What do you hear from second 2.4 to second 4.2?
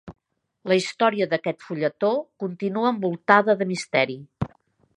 continua envoltada de misteri.